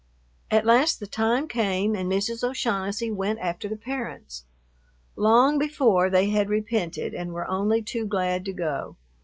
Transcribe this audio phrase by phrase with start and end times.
[0.49, 2.43] At last the time came and Mrs.
[2.43, 4.45] O'Shaughnessy went after the parents.
[5.15, 8.95] Long before, they had repented and were only too glad to go.